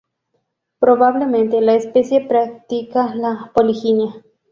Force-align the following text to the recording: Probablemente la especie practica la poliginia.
Probablemente 0.79 1.61
la 1.61 1.75
especie 1.75 2.25
practica 2.25 3.13
la 3.13 3.51
poliginia. 3.53 4.23